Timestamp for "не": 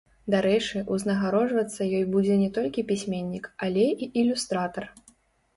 2.45-2.49